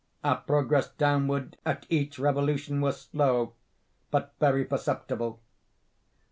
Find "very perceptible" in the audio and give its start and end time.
4.39-5.39